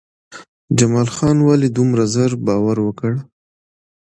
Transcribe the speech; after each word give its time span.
جمال 0.77 1.07
خان 1.15 1.37
ولې 1.47 1.69
دومره 1.77 2.03
زر 2.13 2.31
باور 2.45 2.77
وکړ؟ 2.83 3.13